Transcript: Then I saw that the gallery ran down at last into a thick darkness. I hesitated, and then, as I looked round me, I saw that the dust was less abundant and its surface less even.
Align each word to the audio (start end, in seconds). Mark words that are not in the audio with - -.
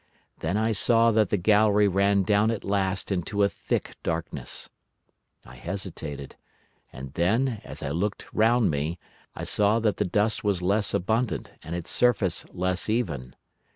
Then 0.39 0.57
I 0.57 0.71
saw 0.71 1.11
that 1.11 1.29
the 1.29 1.37
gallery 1.37 1.87
ran 1.87 2.23
down 2.23 2.49
at 2.49 2.63
last 2.63 3.11
into 3.11 3.43
a 3.43 3.49
thick 3.49 3.97
darkness. 4.01 4.67
I 5.45 5.57
hesitated, 5.57 6.35
and 6.91 7.13
then, 7.13 7.61
as 7.63 7.83
I 7.83 7.91
looked 7.91 8.25
round 8.33 8.71
me, 8.71 8.97
I 9.35 9.43
saw 9.43 9.77
that 9.81 9.97
the 9.97 10.05
dust 10.05 10.43
was 10.43 10.63
less 10.63 10.95
abundant 10.95 11.51
and 11.61 11.75
its 11.75 11.91
surface 11.91 12.47
less 12.51 12.89
even. 12.89 13.35